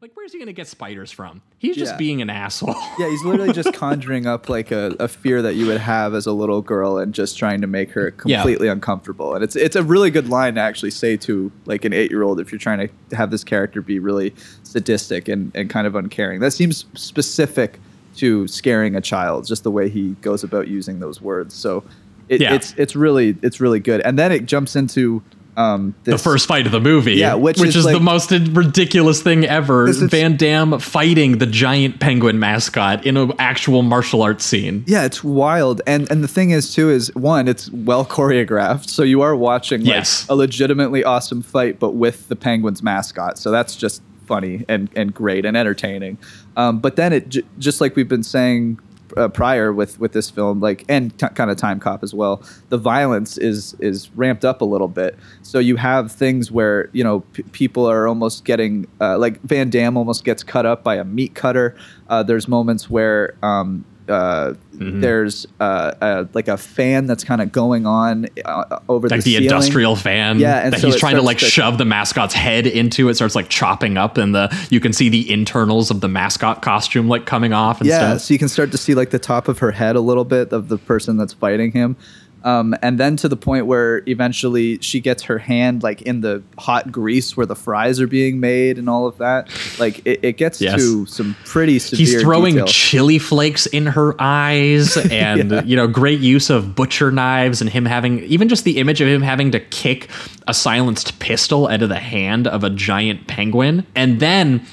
Like, 0.00 0.12
where's 0.14 0.32
he 0.32 0.38
gonna 0.38 0.52
get 0.52 0.68
spiders 0.68 1.10
from? 1.10 1.42
He's 1.58 1.76
just 1.76 1.92
Yeah. 1.94 1.98
being 1.98 2.22
an 2.22 2.30
asshole. 2.30 2.74
Yeah, 2.98 3.08
he's 3.10 3.24
literally 3.24 3.52
just 3.52 3.72
conjuring 3.74 4.26
up 4.26 4.48
like 4.48 4.70
a, 4.70 4.94
a 5.00 5.08
fear 5.08 5.42
that 5.42 5.54
you 5.56 5.66
would 5.66 5.78
have 5.80 6.14
as 6.14 6.26
a 6.26 6.32
little 6.32 6.62
girl 6.62 6.98
and 6.98 7.12
just 7.12 7.36
trying 7.36 7.60
to 7.62 7.66
make 7.66 7.90
her 7.92 8.14
Yeah. 8.24 8.36
completely 8.38 8.68
uncomfortable. 8.68 9.34
And 9.34 9.42
it's 9.42 9.56
it's 9.56 9.74
a 9.76 9.82
really 9.82 10.10
good 10.10 10.28
line 10.28 10.54
to 10.54 10.60
actually 10.60 10.92
say 10.92 11.16
to 11.18 11.50
like 11.66 11.84
an 11.84 11.92
eight 11.92 12.10
year 12.10 12.22
old 12.22 12.38
if 12.38 12.52
you're 12.52 12.58
trying 12.60 12.86
to 13.08 13.16
have 13.16 13.30
this 13.32 13.42
character 13.42 13.82
be 13.82 13.98
really 13.98 14.34
sadistic 14.62 15.26
and, 15.28 15.50
and 15.54 15.68
kind 15.68 15.86
of 15.86 15.96
uncaring. 15.96 16.40
That 16.40 16.52
seems 16.52 16.84
specific 16.94 17.80
to 18.16 18.46
scaring 18.48 18.94
a 18.96 19.00
child, 19.00 19.46
just 19.46 19.62
the 19.64 19.70
way 19.70 19.88
he 19.88 20.10
goes 20.22 20.44
about 20.44 20.68
using 20.68 21.00
those 21.00 21.20
words. 21.20 21.54
So 21.54 21.82
it, 22.28 22.40
Yeah. 22.40 22.54
it's 22.54 22.74
it's 22.76 22.94
really 22.94 23.36
it's 23.42 23.60
really 23.60 23.80
good. 23.80 24.00
And 24.02 24.18
then 24.18 24.30
it 24.32 24.46
jumps 24.46 24.76
into 24.76 25.22
um 25.58 25.94
the 26.04 26.16
first 26.16 26.46
fight 26.46 26.64
of 26.66 26.72
the 26.72 26.80
movie. 26.80 27.14
Yeah, 27.14 27.34
which 27.34 27.58
which 27.58 27.70
is 27.76 27.84
is, 27.84 27.92
the 27.92 28.00
most 28.00 28.30
ridiculous 28.30 29.20
thing 29.22 29.44
ever. 29.44 29.86
This 29.86 30.00
Van 30.00 30.36
Damme 30.36 30.78
fighting 30.78 31.38
the 31.38 31.46
giant 31.46 32.00
penguin 32.00 32.38
mascot 32.38 33.04
in 33.04 33.16
an 33.16 33.32
actual 33.38 33.82
martial 33.82 34.22
arts 34.22 34.44
scene. 34.44 34.84
Yeah, 34.86 35.04
it's 35.04 35.22
wild. 35.24 35.82
And 35.86 36.10
and 36.10 36.22
the 36.24 36.28
thing 36.28 36.50
is 36.50 36.72
too 36.74 36.90
is 36.90 37.14
one, 37.14 37.48
it's 37.48 37.70
well 37.72 38.04
choreographed. 38.06 38.88
So 38.88 39.02
you 39.02 39.20
are 39.22 39.34
watching 39.36 39.80
like 39.80 39.88
Yes. 39.88 40.26
a 40.28 40.34
legitimately 40.36 41.02
awesome 41.04 41.42
fight, 41.42 41.78
but 41.80 41.90
with 41.94 42.28
the 42.28 42.36
Penguins 42.36 42.82
mascot. 42.82 43.36
So 43.38 43.50
that's 43.50 43.74
just 43.76 44.00
funny 44.26 44.64
and 44.68 44.88
and 44.94 45.12
great 45.12 45.44
and 45.44 45.56
entertaining. 45.56 46.18
Um, 46.56 46.78
but 46.80 46.96
then 46.96 47.12
it 47.12 47.28
j- 47.30 47.42
just 47.58 47.80
like 47.80 47.96
we've 47.96 48.08
been 48.08 48.22
saying 48.22 48.78
uh, 49.16 49.28
prior 49.28 49.72
with 49.72 49.98
with 49.98 50.12
this 50.12 50.30
film, 50.30 50.60
like 50.60 50.84
and 50.88 51.16
t- 51.18 51.28
kind 51.34 51.50
of 51.50 51.56
Timecop 51.56 52.02
as 52.02 52.14
well, 52.14 52.42
the 52.68 52.78
violence 52.78 53.38
is 53.38 53.74
is 53.80 54.10
ramped 54.14 54.44
up 54.44 54.60
a 54.60 54.64
little 54.64 54.88
bit. 54.88 55.16
So 55.42 55.58
you 55.58 55.76
have 55.76 56.12
things 56.12 56.50
where 56.50 56.90
you 56.92 57.04
know 57.04 57.20
p- 57.20 57.42
people 57.44 57.88
are 57.88 58.06
almost 58.06 58.44
getting 58.44 58.86
uh, 59.00 59.18
like 59.18 59.40
Van 59.42 59.70
Damme 59.70 59.96
almost 59.96 60.24
gets 60.24 60.42
cut 60.42 60.66
up 60.66 60.82
by 60.84 60.96
a 60.96 61.04
meat 61.04 61.34
cutter. 61.34 61.76
Uh, 62.08 62.22
there's 62.22 62.48
moments 62.48 62.90
where 62.90 63.36
um, 63.42 63.84
uh, 64.08 64.54
Mm-hmm. 64.78 65.00
there's 65.00 65.44
uh, 65.58 65.92
uh, 66.00 66.24
like 66.34 66.46
a 66.46 66.56
fan 66.56 67.06
that's 67.06 67.24
kind 67.24 67.42
of 67.42 67.50
going 67.50 67.84
on 67.84 68.28
uh, 68.44 68.78
over 68.88 69.08
Like 69.08 69.24
the, 69.24 69.24
the, 69.24 69.30
ceiling. 69.32 69.44
industrial 69.46 69.96
fan 69.96 70.38
Yeah, 70.38 70.58
and 70.58 70.72
that 70.72 70.78
so 70.80 70.86
he's 70.86 70.94
trying 71.00 71.16
to 71.16 71.22
like 71.22 71.38
to- 71.38 71.46
shove 71.46 71.78
the 71.78 71.84
mascot's 71.84 72.32
head 72.32 72.64
into 72.64 73.08
it, 73.08 73.14
starts 73.14 73.34
like 73.34 73.48
chopping 73.48 73.96
up, 73.96 74.16
and 74.18 74.32
the 74.36 74.56
you 74.70 74.78
can 74.78 74.92
see 74.92 75.08
the 75.08 75.28
internals 75.32 75.90
of 75.90 76.00
the 76.00 76.06
mascot 76.06 76.62
costume 76.62 77.08
like 77.08 77.26
coming 77.26 77.52
off 77.52 77.80
and 77.80 77.88
Yeah, 77.88 77.98
stuff. 77.98 78.20
so 78.20 78.34
you 78.34 78.38
can 78.38 78.48
start 78.48 78.70
to 78.70 78.78
see 78.78 78.94
like 78.94 79.10
the 79.10 79.18
top 79.18 79.48
of 79.48 79.58
her 79.58 79.72
head 79.72 79.96
a 79.96 80.00
little 80.00 80.24
bit 80.24 80.52
of 80.52 80.68
the 80.68 80.78
person 80.78 81.16
that's 81.16 81.32
fighting 81.32 81.72
him. 81.72 81.96
Um, 82.44 82.74
and 82.82 82.98
then 83.00 83.16
to 83.16 83.28
the 83.28 83.36
point 83.36 83.66
where 83.66 84.02
eventually 84.06 84.78
she 84.80 85.00
gets 85.00 85.24
her 85.24 85.38
hand 85.38 85.82
like 85.82 86.02
in 86.02 86.20
the 86.20 86.42
hot 86.58 86.92
grease 86.92 87.36
where 87.36 87.46
the 87.46 87.56
fries 87.56 88.00
are 88.00 88.06
being 88.06 88.38
made 88.40 88.78
and 88.78 88.88
all 88.88 89.06
of 89.06 89.18
that. 89.18 89.50
Like 89.78 90.06
it, 90.06 90.20
it 90.22 90.36
gets 90.36 90.60
Yes. 90.60 90.76
to 90.76 91.04
some 91.06 91.36
pretty 91.44 91.78
severe. 91.78 91.98
He's 92.06 92.22
throwing 92.22 92.54
detail. 92.54 92.66
chili 92.68 93.18
flakes 93.18 93.66
in 93.66 93.86
her 93.86 94.14
eyes 94.20 94.96
and 95.10 95.50
Yeah. 95.50 95.62
you 95.64 95.76
know 95.76 95.86
great 95.88 96.20
use 96.20 96.48
of 96.48 96.74
butcher 96.74 97.10
knives 97.10 97.60
and 97.60 97.68
him 97.68 97.84
having 97.84 98.20
even 98.20 98.48
just 98.48 98.64
the 98.64 98.78
image 98.78 99.00
of 99.00 99.08
him 99.08 99.22
having 99.22 99.50
to 99.52 99.60
kick 99.60 100.08
a 100.46 100.54
silenced 100.54 101.18
pistol 101.18 101.66
out 101.68 101.82
of 101.82 101.88
the 101.88 101.98
hand 101.98 102.46
of 102.46 102.62
a 102.64 102.70
giant 102.70 103.26
penguin 103.26 103.84
and 103.96 104.20
then 104.20 104.64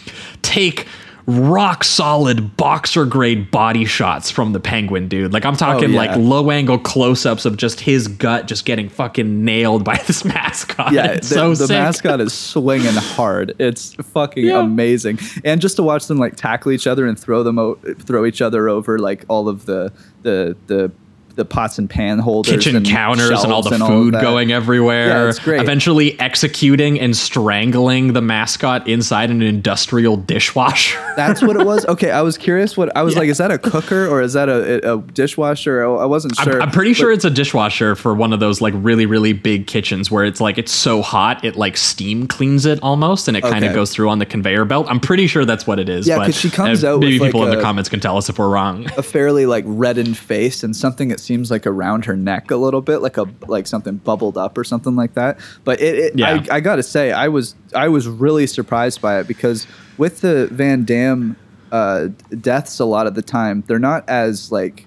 take 0.41 0.85
rock 1.27 1.83
solid 1.83 2.55
boxer 2.55 3.03
grade 3.03 3.49
body 3.49 3.83
shots 3.83 4.29
from 4.29 4.53
the 4.53 4.59
penguin 4.59 5.07
dude 5.07 5.33
like 5.33 5.43
i'm 5.43 5.55
talking 5.55 5.85
Oh, 5.89 5.93
yeah. 5.93 5.97
like 5.97 6.17
low 6.17 6.51
angle 6.51 6.77
close-ups 6.77 7.45
of 7.45 7.57
just 7.57 7.79
his 7.79 8.07
gut 8.07 8.47
just 8.47 8.63
getting 8.63 8.89
fucking 8.89 9.43
nailed 9.43 9.83
by 9.83 9.95
this 10.07 10.23
mascot 10.23 10.93
yeah, 10.93 11.13
it's 11.13 11.29
the, 11.29 11.35
so 11.35 11.49
the 11.55 11.65
sick. 11.67 11.69
mascot 11.77 12.21
is 12.21 12.31
swinging 12.31 12.93
hard. 12.93 13.55
It's 13.57 13.95
fucking 13.95 14.45
Yeah. 14.45 14.59
amazing, 14.61 15.17
and 15.43 15.59
just 15.61 15.77
to 15.77 15.83
watch 15.83 16.05
them 16.05 16.19
like 16.19 16.35
tackle 16.35 16.71
each 16.71 16.85
other 16.85 17.07
and 17.07 17.17
throw 17.19 17.41
them 17.41 17.57
o- 17.57 17.75
throw 17.99 18.25
each 18.25 18.41
other 18.41 18.69
over 18.69 18.99
like 18.99 19.25
all 19.27 19.49
of 19.49 19.65
the 19.65 19.91
the 20.21 20.55
the 20.67 20.91
the 21.35 21.45
pots 21.45 21.77
and 21.77 21.89
pan 21.89 22.19
holders, 22.19 22.51
kitchen 22.53 22.75
and 22.75 22.85
counters 22.85 23.29
and 23.43 23.51
all 23.51 23.61
the 23.61 23.75
of 23.75 23.81
food 23.87 24.13
that. 24.13 24.21
going 24.21 24.51
everywhere. 24.51 25.07
Yeah, 25.07 25.29
it's 25.29 25.39
great. 25.39 25.61
Eventually 25.61 26.19
executing 26.19 26.99
and 26.99 27.15
strangling 27.15 28.13
the 28.13 28.21
mascot 28.21 28.87
inside 28.87 29.29
an 29.29 29.41
industrial 29.41 30.17
dishwasher. 30.17 30.97
That's 31.15 31.41
what 31.41 31.55
it 31.55 31.65
was. 31.65 31.85
Okay, 31.85 32.11
I 32.11 32.21
was 32.21 32.37
curious. 32.37 32.75
What 32.77 32.95
I 32.95 33.03
was 33.03 33.15
like, 33.15 33.29
is 33.29 33.37
that 33.37 33.51
a 33.51 33.57
cooker 33.57 34.07
or 34.07 34.21
is 34.21 34.33
that 34.33 34.49
a, 34.49 34.93
a 34.93 35.01
dishwasher? 35.01 35.83
I 35.85 36.05
wasn't 36.05 36.39
I'm, 36.39 36.43
sure. 36.45 36.61
I'm 36.61 36.71
pretty 36.71 36.91
but- 36.91 36.97
sure 36.97 37.11
it's 37.11 37.25
a 37.25 37.29
dishwasher 37.29 37.95
for 37.95 38.13
one 38.13 38.33
of 38.33 38.39
those 38.39 38.61
like 38.61 38.73
really 38.77 39.05
really 39.05 39.33
big 39.33 39.67
kitchens 39.67 40.09
where 40.09 40.25
it's 40.25 40.41
like 40.41 40.57
it's 40.57 40.71
so 40.71 41.01
hot 41.01 41.43
it 41.43 41.55
like 41.55 41.77
steam 41.77 42.27
cleans 42.27 42.65
it 42.65 42.79
almost 42.81 43.27
and 43.27 43.35
it 43.37 43.41
kind 43.41 43.63
of 43.65 43.73
goes 43.73 43.91
through 43.93 44.09
on 44.09 44.19
the 44.19 44.25
conveyor 44.25 44.65
belt. 44.65 44.87
I'm 44.89 44.99
pretty 44.99 45.27
sure 45.27 45.45
that's 45.45 45.67
what 45.67 45.79
it 45.79 45.89
is. 45.89 46.07
Yeah, 46.07 46.17
but 46.17 46.25
'cause 46.27 46.39
she 46.39 46.49
comes 46.49 46.83
uh, 46.83 46.93
out 46.93 46.99
Maybe 47.01 47.19
people 47.19 47.41
like, 47.41 47.51
in 47.51 47.57
the 47.57 47.61
comments 47.63 47.89
can 47.89 47.99
tell 47.99 48.17
us 48.17 48.29
if 48.29 48.39
we're 48.39 48.49
wrong. 48.49 48.85
a 48.97 49.03
fairly 49.03 49.45
like 49.45 49.63
reddened 49.67 50.17
face 50.17 50.63
and 50.63 50.75
something 50.75 51.09
that 51.09 51.19
seems 51.25 51.51
like 51.51 51.67
around 51.67 52.05
her 52.05 52.15
neck 52.15 52.51
a 52.51 52.55
little 52.55 52.81
bit, 52.81 52.99
like 52.99 53.17
a 53.17 53.25
like 53.47 53.67
something 53.67 53.97
bubbled 53.97 54.37
up 54.37 54.57
or 54.57 54.63
something 54.63 54.95
like 54.95 55.15
that. 55.15 55.39
But 55.63 55.81
it, 55.81 55.95
it 55.95 56.17
Yeah. 56.17 56.43
I, 56.49 56.55
I 56.55 56.59
gotta 56.59 56.83
say, 56.83 57.11
I 57.11 57.27
was 57.27 57.55
I 57.73 57.89
was 57.89 58.07
really 58.07 58.47
surprised 58.47 59.01
by 59.01 59.19
it 59.19 59.27
because 59.27 59.67
with 59.97 60.21
the 60.21 60.47
Van 60.51 60.85
Damme 60.85 61.35
uh, 61.71 62.07
deaths, 62.39 62.79
a 62.79 62.85
lot 62.85 63.07
of 63.07 63.15
the 63.15 63.21
time 63.21 63.63
they're 63.67 63.79
not 63.79 64.07
as 64.07 64.51
like 64.51 64.85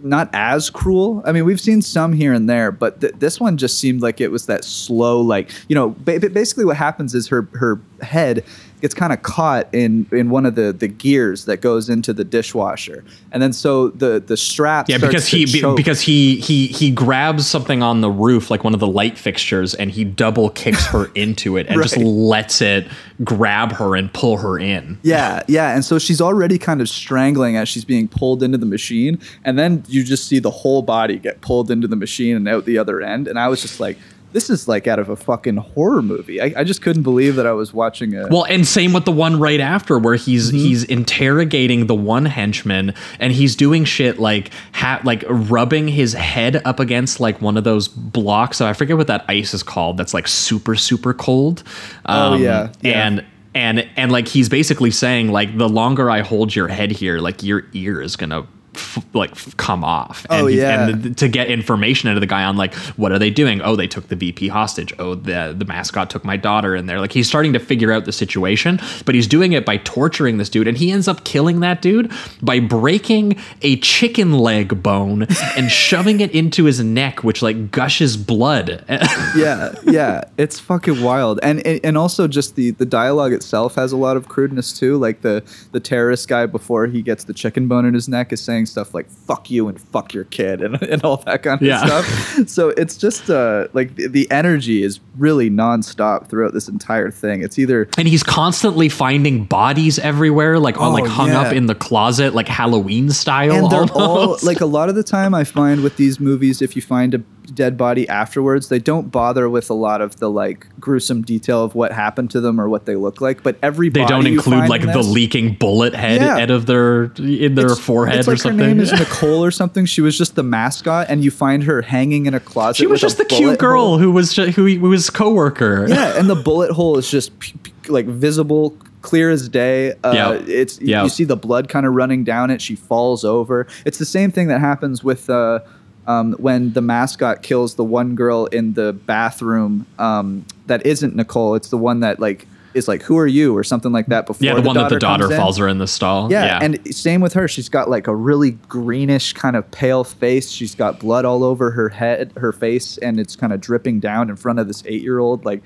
not 0.00 0.30
as 0.32 0.70
cruel. 0.70 1.22
I 1.26 1.32
mean, 1.32 1.44
we've 1.44 1.60
seen 1.60 1.82
some 1.82 2.12
here 2.12 2.32
and 2.32 2.48
there, 2.48 2.70
but 2.70 3.00
th- 3.00 3.14
this 3.18 3.40
one 3.40 3.56
just 3.56 3.80
seemed 3.80 4.00
like 4.00 4.20
it 4.20 4.30
was 4.30 4.46
that 4.46 4.64
slow, 4.64 5.20
like 5.20 5.50
you 5.68 5.74
know, 5.74 5.90
ba- 5.98 6.20
ba- 6.20 6.30
basically 6.30 6.64
what 6.64 6.76
happens 6.76 7.14
is 7.14 7.26
her 7.28 7.48
her 7.54 7.80
head 8.02 8.44
gets 8.80 8.94
kind 8.94 9.12
of 9.12 9.22
caught 9.22 9.72
in 9.74 10.06
in 10.12 10.30
one 10.30 10.46
of 10.46 10.54
the 10.54 10.72
the 10.72 10.88
gears 10.88 11.44
that 11.46 11.60
goes 11.60 11.88
into 11.88 12.12
the 12.12 12.24
dishwasher, 12.24 13.04
and 13.32 13.42
then 13.42 13.52
so 13.52 13.88
the 13.88 14.20
the 14.20 14.36
strap. 14.36 14.88
Yeah, 14.88 14.98
because 14.98 15.26
he 15.26 15.44
be- 15.46 15.74
because 15.74 16.00
he 16.00 16.36
he 16.40 16.66
he 16.68 16.90
grabs 16.90 17.46
something 17.46 17.82
on 17.82 18.00
the 18.00 18.10
roof 18.10 18.50
like 18.50 18.64
one 18.64 18.74
of 18.74 18.80
the 18.80 18.86
light 18.86 19.18
fixtures 19.18 19.74
and 19.74 19.90
he 19.90 20.04
double 20.04 20.50
kicks 20.50 20.86
her 20.86 21.06
into 21.14 21.56
it 21.56 21.66
and 21.68 21.82
just 21.82 21.96
lets 21.96 22.60
it 22.60 22.86
grab 23.24 23.72
her 23.72 23.96
and 23.96 24.12
pull 24.12 24.36
her 24.38 24.58
in. 24.58 24.98
Yeah, 25.02 25.42
yeah. 25.48 25.74
And 25.74 25.84
so 25.84 25.98
she's 25.98 26.20
already 26.20 26.58
kind 26.58 26.80
of 26.80 26.88
strangling 26.88 27.56
as 27.56 27.68
she's 27.68 27.84
being 27.84 28.08
pulled 28.08 28.42
into 28.42 28.58
the 28.58 28.66
machine. 28.66 29.18
And 29.44 29.58
then 29.58 29.84
you 29.88 30.04
just 30.04 30.26
see 30.28 30.38
the 30.38 30.50
whole 30.50 30.82
body 30.82 31.18
get 31.18 31.40
pulled 31.40 31.70
into 31.70 31.88
the 31.88 31.96
machine 31.96 32.36
and 32.36 32.48
out 32.48 32.64
the 32.64 32.78
other 32.78 33.00
end. 33.00 33.28
And 33.28 33.38
I 33.38 33.48
was 33.48 33.62
just 33.62 33.80
like, 33.80 33.98
this 34.32 34.50
is 34.50 34.68
like 34.68 34.86
out 34.86 34.98
of 34.98 35.08
a 35.08 35.16
fucking 35.16 35.56
horror 35.56 36.02
movie. 36.02 36.40
I, 36.40 36.52
I 36.56 36.64
just 36.64 36.82
couldn't 36.82 37.02
believe 37.02 37.36
that 37.36 37.46
I 37.46 37.52
was 37.52 37.72
watching 37.72 38.14
a. 38.14 38.26
Well, 38.28 38.44
and 38.44 38.66
same 38.66 38.92
with 38.92 39.04
the 39.04 39.12
one 39.12 39.38
right 39.40 39.60
after 39.60 39.98
where 39.98 40.16
he's 40.16 40.48
Mm-hmm. 40.48 40.56
he's 40.58 40.84
interrogating 40.84 41.86
the 41.86 41.94
one 41.94 42.24
henchman 42.26 42.94
and 43.18 43.32
he's 43.32 43.56
doing 43.56 43.84
shit 43.84 44.18
like 44.18 44.50
ha- 44.72 45.00
like 45.04 45.24
rubbing 45.28 45.88
his 45.88 46.12
head 46.12 46.60
up 46.64 46.78
against 46.80 47.20
like 47.20 47.40
one 47.40 47.56
of 47.56 47.64
those 47.64 47.88
blocks. 47.88 48.60
I 48.60 48.72
forget 48.72 48.96
what 48.96 49.06
that 49.08 49.24
ice 49.28 49.54
is 49.54 49.62
called. 49.62 49.96
That's 49.96 50.14
like 50.14 50.28
super 50.28 50.74
super 50.74 51.12
cold. 51.14 51.62
Oh, 52.06 52.34
Um, 52.34 52.42
yeah, 52.42 52.72
yeah. 52.82 53.06
and. 53.06 53.24
And 53.54 53.88
and 53.96 54.12
like 54.12 54.28
he's 54.28 54.48
basically 54.48 54.90
saying 54.92 55.32
like 55.32 55.56
the 55.56 55.68
longer 55.68 56.10
I 56.10 56.20
hold 56.20 56.54
your 56.54 56.68
head 56.68 56.92
here, 56.92 57.18
like 57.18 57.42
your 57.42 57.64
ear 57.72 58.00
is 58.00 58.14
gonna 58.14 58.46
f- 58.78 59.04
like 59.14 59.32
f- 59.32 59.56
come 59.56 59.84
off. 59.84 60.26
Oh, 60.30 60.34
and 60.36 60.44
Oh, 60.44 60.46
yeah. 60.48 60.88
And 60.88 61.02
th- 61.02 61.16
to 61.16 61.28
get 61.28 61.48
information 61.48 62.08
out 62.08 62.16
of 62.16 62.20
the 62.20 62.26
guy 62.26 62.44
on 62.44 62.56
like 62.56 62.74
what 62.96 63.12
are 63.12 63.18
they 63.18 63.30
doing? 63.30 63.60
Oh, 63.60 63.76
they 63.76 63.86
took 63.86 64.08
the 64.08 64.16
VP 64.16 64.48
hostage. 64.48 64.92
Oh, 64.98 65.14
the 65.14 65.54
the 65.56 65.64
mascot 65.64 66.10
took 66.10 66.24
my 66.24 66.36
daughter 66.36 66.74
in 66.74 66.86
there. 66.86 67.00
Like 67.00 67.12
he's 67.12 67.28
starting 67.28 67.52
to 67.52 67.58
figure 67.58 67.92
out 67.92 68.04
the 68.04 68.12
situation, 68.12 68.80
but 69.04 69.14
he's 69.14 69.26
doing 69.26 69.52
it 69.52 69.64
by 69.66 69.78
torturing 69.78 70.38
this 70.38 70.48
dude, 70.48 70.68
and 70.68 70.76
he 70.78 70.90
ends 70.90 71.08
up 71.08 71.24
killing 71.24 71.60
that 71.60 71.82
dude 71.82 72.10
by 72.42 72.60
breaking 72.60 73.36
a 73.62 73.76
chicken 73.80 74.32
leg 74.38 74.82
bone 74.82 75.26
and 75.56 75.70
shoving 75.70 76.20
it 76.20 76.30
into 76.32 76.64
his 76.64 76.80
neck, 76.80 77.22
which 77.24 77.42
like 77.42 77.70
gushes 77.70 78.16
blood. 78.16 78.84
yeah, 79.36 79.74
yeah, 79.84 80.22
it's 80.36 80.58
fucking 80.60 81.02
wild, 81.02 81.40
and 81.42 81.64
and 81.66 81.80
and 81.84 81.98
also 81.98 82.28
just 82.28 82.54
the 82.56 82.70
the 82.72 82.86
dialogue 82.86 83.32
itself 83.32 83.74
has 83.74 83.92
a 83.92 83.96
lot 83.96 84.16
of 84.16 84.28
crudeness 84.28 84.72
too. 84.78 84.96
Like 84.96 85.22
the 85.22 85.42
the 85.72 85.80
terrorist 85.80 86.28
guy 86.28 86.46
before 86.46 86.86
he 86.86 87.02
gets 87.02 87.24
the 87.24 87.34
chicken 87.34 87.68
bone 87.68 87.84
in 87.84 87.94
his 87.94 88.08
neck 88.08 88.32
is 88.32 88.40
saying 88.40 88.66
stuff 88.68 88.94
like 88.94 89.08
"fuck 89.10 89.50
you" 89.50 89.68
and 89.68 89.80
"fuck 89.80 90.12
your 90.14 90.24
kid" 90.24 90.62
and, 90.62 90.80
and 90.82 91.02
all 91.02 91.16
that 91.18 91.42
kind 91.42 91.60
of 91.60 91.66
Yeah. 91.66 91.84
stuff. 91.84 92.48
So 92.48 92.68
it's 92.70 92.96
just 92.96 93.28
uh 93.30 93.68
like 93.72 93.96
the, 93.96 94.06
the 94.08 94.30
energy 94.30 94.82
is 94.82 95.00
really 95.16 95.50
nonstop 95.50 96.28
throughout 96.28 96.52
this 96.54 96.68
entire 96.68 97.10
thing. 97.10 97.42
It's 97.42 97.58
either 97.58 97.88
and 97.98 98.06
he's 98.06 98.22
constantly 98.22 98.88
finding 98.88 99.44
bodies 99.44 99.98
everywhere, 99.98 100.58
like 100.58 100.78
on 100.80 100.88
Oh, 100.90 100.94
like 100.94 101.06
hung 101.06 101.28
yeah. 101.28 101.40
up 101.42 101.52
in 101.52 101.66
the 101.66 101.74
closet, 101.74 102.34
like 102.34 102.48
Halloween 102.48 103.10
style. 103.10 103.52
and 103.52 103.70
they're 103.70 103.92
all 103.94 104.38
like 104.42 104.60
a 104.60 104.66
lot 104.66 104.88
of 104.88 104.94
the 104.94 105.02
time 105.02 105.34
I 105.34 105.44
find 105.44 105.82
with 105.82 105.96
these 105.96 106.20
movies, 106.20 106.62
if 106.62 106.76
you 106.76 106.82
find 106.82 107.14
a 107.14 107.18
dead 107.54 107.78
body 107.78 108.06
afterwards, 108.10 108.68
they 108.68 108.78
don't 108.78 109.10
bother 109.10 109.48
with 109.48 109.70
a 109.70 109.74
lot 109.74 110.02
of 110.02 110.16
the 110.16 110.28
like 110.30 110.66
gruesome 110.78 111.22
detail 111.22 111.64
of 111.64 111.74
what 111.74 111.92
happened 111.92 112.30
to 112.30 112.40
them 112.42 112.60
or 112.60 112.68
what 112.68 112.84
they 112.84 112.94
look 112.94 113.20
like. 113.22 113.42
But 113.42 113.56
every 113.62 113.88
they 113.88 114.04
don't 114.04 114.26
include 114.26 114.68
like 114.68 114.82
in 114.82 114.88
the 114.88 114.98
leaking 115.02 115.54
bullet 115.54 115.94
head 115.94 116.20
Yeah. 116.20 116.36
out 116.38 116.50
of 116.50 116.66
their 116.66 117.04
in 117.16 117.54
their 117.54 117.66
It's- 117.66 117.78
forehead 117.80 118.18
it's 118.18 118.28
or 118.28 118.32
like. 118.32 118.40
Her 118.48 118.56
name 118.56 118.80
is 118.80 118.92
Nicole 118.92 119.44
or 119.44 119.50
something. 119.50 119.84
She 119.86 120.00
was 120.00 120.16
just 120.18 120.34
the 120.34 120.42
mascot, 120.42 121.06
and 121.08 121.22
you 121.24 121.30
find 121.30 121.64
her 121.64 121.82
hanging 121.82 122.26
in 122.26 122.34
a 122.34 122.40
closet. 122.40 122.76
she 122.76 122.86
was 122.86 123.00
just 123.00 123.18
the 123.18 123.24
cute 123.24 123.58
girl 123.58 123.80
hole. 123.86 123.98
who 123.98 124.10
was 124.12 124.32
ju- 124.34 124.50
who 124.52 124.66
who 124.66 124.88
was 124.88 125.10
coworker. 125.10 125.86
Yeah, 125.88 126.18
and 126.18 126.28
the 126.28 126.34
bullet 126.36 126.70
hole 126.72 126.98
is 126.98 127.10
just 127.10 127.38
p- 127.38 127.54
p- 127.62 127.72
like 127.90 128.06
visible 128.06 128.76
clear 129.02 129.30
as 129.30 129.48
day. 129.48 129.92
Uh, 130.04 130.12
Yeah. 130.14 130.32
It's 130.46 130.80
Yeah. 130.80 131.02
you 131.04 131.08
see 131.08 131.24
the 131.24 131.36
blood 131.36 131.68
kind 131.68 131.86
of 131.86 131.92
running 131.94 132.24
down 132.24 132.50
it. 132.50 132.60
She 132.60 132.74
falls 132.74 133.24
over. 133.24 133.66
It's 133.84 133.98
the 133.98 134.04
same 134.04 134.30
thing 134.32 134.48
that 134.48 134.60
happens 134.60 135.04
with 135.04 135.30
uh, 135.30 135.60
um, 136.06 136.32
when 136.38 136.72
the 136.72 136.80
mascot 136.82 137.42
kills 137.42 137.74
the 137.76 137.84
one 137.84 138.14
girl 138.16 138.46
in 138.46 138.72
the 138.74 138.92
bathroom. 138.92 139.86
Um, 139.98 140.44
that 140.66 140.84
isn't 140.86 141.14
Nicole. 141.14 141.54
It's 141.54 141.68
the 141.68 141.78
one 141.78 142.00
that 142.00 142.18
like 142.18 142.46
is 142.78 142.88
like, 142.88 143.02
"Who 143.02 143.18
are 143.18 143.26
you?" 143.26 143.54
or 143.54 143.62
something 143.62 143.92
like 143.92 144.06
that. 144.06 144.24
Before 144.26 144.46
Yeah, 144.46 144.54
the, 144.54 144.62
one 144.62 144.74
that 144.76 144.88
the 144.88 144.98
daughter 144.98 145.24
comes 145.24 145.34
in. 145.34 145.40
falls 145.40 145.58
her 145.58 145.68
in 145.68 145.76
the 145.76 145.86
stall. 145.86 146.32
Yeah, 146.32 146.58
and 146.62 146.78
same 146.94 147.20
with 147.20 147.34
her. 147.34 147.46
She's 147.48 147.68
got 147.68 147.90
like 147.90 148.06
a 148.06 148.14
really 148.14 148.52
greenish 148.52 149.34
kind 149.34 149.56
of 149.56 149.70
pale 149.70 150.04
face. 150.04 150.50
She's 150.50 150.74
got 150.74 150.98
blood 151.00 151.26
all 151.26 151.44
over 151.44 151.70
her 151.72 151.90
head, 151.90 152.32
her 152.38 152.52
face, 152.52 152.96
and 152.98 153.20
it's 153.20 153.36
kind 153.36 153.52
of 153.52 153.60
dripping 153.60 154.00
down 154.00 154.30
in 154.30 154.36
front 154.36 154.58
of 154.58 154.66
this 154.68 154.82
eight-year-old. 154.86 155.44
Like, 155.44 155.62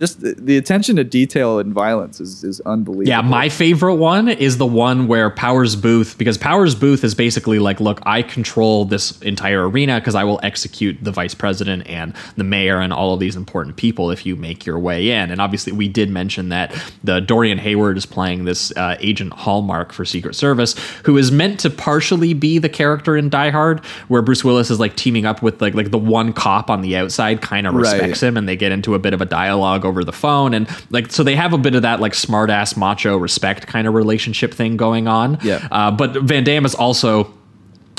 just 0.00 0.20
the, 0.22 0.34
the 0.38 0.56
attention 0.56 0.96
to 0.96 1.04
detail 1.04 1.58
and 1.58 1.72
violence 1.74 2.20
is 2.20 2.42
is 2.42 2.60
unbelievable. 2.60 3.08
Yeah, 3.08 3.20
my 3.20 3.48
favorite 3.50 3.96
one 3.96 4.28
is 4.28 4.56
the 4.58 4.66
one 4.66 5.06
where 5.06 5.28
Powers 5.30 5.76
Boothe, 5.76 6.16
because 6.16 6.38
Powers 6.38 6.74
Boothe 6.74 7.04
is 7.04 7.14
basically 7.14 7.58
like, 7.58 7.80
look, 7.80 8.00
I 8.04 8.22
control 8.22 8.86
this 8.86 9.20
entire 9.20 9.68
arena 9.68 10.00
because 10.00 10.14
I 10.14 10.24
will 10.24 10.40
execute 10.42 10.96
the 11.02 11.12
vice 11.12 11.34
president 11.34 11.86
and 11.86 12.14
the 12.36 12.44
mayor 12.44 12.80
and 12.80 12.92
all 12.92 13.12
of 13.12 13.20
these 13.20 13.36
important 13.36 13.76
people 13.76 14.10
if 14.10 14.24
you 14.24 14.36
make 14.36 14.64
your 14.64 14.78
way 14.78 15.10
in. 15.10 15.30
And 15.30 15.40
obviously, 15.40 15.72
we 15.72 15.86
did 15.88 16.08
mention 16.08 16.48
that 16.48 16.74
the 17.04 17.20
Dorian 17.20 17.58
Harewood 17.58 17.96
is 17.98 18.06
playing 18.06 18.46
this 18.46 18.74
uh, 18.76 18.96
agent 19.00 19.32
Hallmark 19.34 19.92
for 19.92 20.06
Secret 20.06 20.34
Service, 20.34 20.74
who 21.04 21.18
is 21.18 21.30
meant 21.30 21.60
to 21.60 21.68
partially 21.70 22.32
be 22.32 22.58
the 22.58 22.70
character 22.70 23.16
in 23.16 23.28
Die 23.28 23.50
Hard, 23.50 23.84
where 24.08 24.22
Bruce 24.22 24.42
Willis 24.44 24.70
is 24.70 24.80
like 24.80 24.96
teaming 24.96 25.26
up 25.26 25.42
with 25.42 25.60
like 25.60 25.74
like 25.74 25.90
the 25.90 25.98
one 25.98 26.32
cop 26.32 26.70
on 26.70 26.80
the 26.80 26.96
outside, 26.96 27.42
kind 27.42 27.66
of 27.66 27.74
Right. 27.74 27.92
respects 27.92 28.22
him, 28.22 28.36
and 28.38 28.48
they 28.48 28.56
get 28.56 28.72
into 28.72 28.94
a 28.94 28.98
bit 28.98 29.12
of 29.12 29.20
a 29.20 29.26
dialogue 29.26 29.84
over 29.90 30.04
the 30.04 30.12
phone, 30.12 30.54
and 30.54 30.66
like 30.90 31.12
so 31.12 31.22
they 31.22 31.36
have 31.36 31.52
a 31.52 31.58
bit 31.58 31.74
of 31.74 31.82
that 31.82 32.00
like 32.00 32.14
smart 32.14 32.48
ass 32.48 32.76
macho 32.76 33.18
respect 33.18 33.66
kind 33.66 33.86
of 33.86 33.92
relationship 33.92 34.54
thing 34.54 34.78
going 34.78 35.06
on. 35.06 35.38
Yeah. 35.42 35.68
Uh, 35.70 35.90
but 35.90 36.12
Van 36.22 36.44
Damme 36.44 36.64
is 36.64 36.74
also 36.74 37.34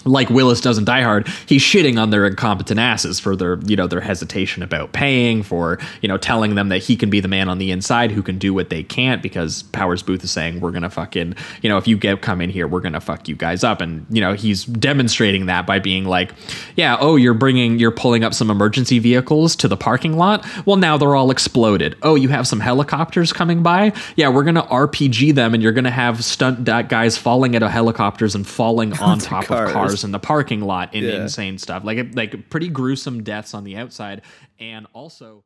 like 0.06 0.30
Willis 0.30 0.62
does 0.62 0.78
in 0.78 0.86
Die 0.86 1.02
Hard, 1.02 1.28
he's 1.46 1.62
shitting 1.62 2.02
on 2.02 2.10
their 2.10 2.26
incompetent 2.26 2.80
asses 2.80 3.20
for 3.20 3.36
their, 3.36 3.60
you 3.66 3.76
know, 3.76 3.88
their 3.88 4.02
hesitation 4.02 4.64
about 4.64 4.94
paying, 4.94 5.44
for, 5.44 5.80
you 6.02 6.08
know, 6.08 6.18
telling 6.18 6.56
them 6.56 6.70
that 6.70 6.80
he 6.80 6.96
can 6.96 7.10
be 7.10 7.20
the 7.20 7.28
man 7.28 7.50
on 7.50 7.58
the 7.58 7.72
inside 7.72 8.12
who 8.12 8.24
can 8.24 8.38
do 8.38 8.54
what 8.54 8.70
they 8.70 8.84
can't 8.84 9.22
because 9.22 9.64
Powers 9.64 10.04
Boothe 10.04 10.24
is 10.24 10.32
saying, 10.32 10.60
we're 10.60 10.72
going 10.72 10.84
to 10.84 10.90
fucking, 10.90 11.36
you 11.62 11.70
know, 11.70 11.78
if 11.78 11.88
you 11.88 11.98
get 11.98 12.22
come 12.22 12.42
in 12.42 12.50
here, 12.50 12.68
we're 12.68 12.82
going 12.82 12.94
to 12.94 13.00
fuck 13.00 13.28
you 13.28 13.36
guys 13.36 13.64
up. 13.64 13.82
And, 13.82 14.06
you 14.10 14.22
know, 14.22 14.34
he's 14.34 14.66
demonstrating 14.66 15.46
that 15.46 15.66
by 15.66 15.80
being 15.80 16.06
like, 16.06 16.34
yeah, 16.76 16.98
oh, 17.00 17.16
you're 17.16 17.34
bringing, 17.34 17.80
you're 17.80 17.92
pulling 17.92 18.24
up 18.24 18.34
some 18.34 18.50
emergency 18.50 19.00
vehicles 19.00 19.56
to 19.58 19.68
the 19.68 19.78
parking 19.78 20.18
lot. 20.18 20.46
Well, 20.66 20.78
now 20.78 20.98
they're 20.98 21.16
all 21.16 21.32
exploded. 21.32 21.96
Oh, 22.02 22.16
you 22.16 22.30
have 22.30 22.48
some 22.48 22.60
helicopters 22.60 23.32
coming 23.32 23.64
by? 23.64 23.94
Yeah, 24.16 24.30
we're 24.30 24.44
going 24.44 24.56
to 24.56 24.64
RPG 24.64 25.36
them 25.36 25.54
and 25.54 25.62
you're 25.62 25.72
going 25.72 25.86
to 25.86 25.92
have 25.92 26.24
stunt 26.24 26.66
guys 26.66 27.18
falling 27.18 27.56
out 27.56 27.64
of 27.64 27.72
helicopters 27.72 28.36
and 28.36 28.46
falling 28.48 28.94
on 29.00 29.20
top 29.20 29.46
cars. 29.46 29.70
of 29.70 29.74
cars 29.74 29.91
in 30.04 30.12
the 30.12 30.20
parking 30.20 30.62
lot 30.62 30.94
in 30.96 31.04
Yeah. 31.04 31.22
insane 31.24 31.58
stuff 31.58 31.84
like 31.84 32.16
like 32.16 32.50
pretty 32.50 32.68
gruesome 32.70 33.24
deaths 33.24 33.54
on 33.54 33.64
the 33.64 33.78
outside 33.78 34.22
and 34.60 34.88
also 34.94 35.44